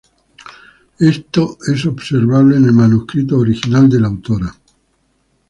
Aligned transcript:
Esto 0.99 1.59
es 1.71 1.85
observable 1.85 2.57
en 2.57 2.65
el 2.65 2.73
manuscrito 2.73 3.37
original 3.37 3.87
de 3.87 3.99
la 3.99 4.07
autora. 4.07 4.51